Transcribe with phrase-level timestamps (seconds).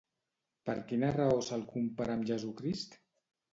[0.69, 3.01] Per quina raó se'l compara amb Jesucrist?